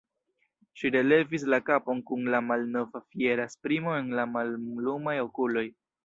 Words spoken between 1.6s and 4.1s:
kapon kun la malnova fiera esprimo en